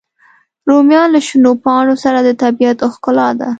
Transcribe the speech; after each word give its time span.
رومیان 0.69 1.07
له 1.15 1.19
شنو 1.27 1.51
پاڼو 1.63 1.95
سره 2.03 2.19
د 2.23 2.29
طبیعت 2.43 2.77
ښکلا 2.93 3.29
ده 3.39 3.47